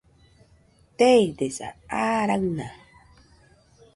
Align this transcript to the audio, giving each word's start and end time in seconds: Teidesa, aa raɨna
Teidesa, 0.97 1.67
aa 1.99 2.21
raɨna 2.27 2.65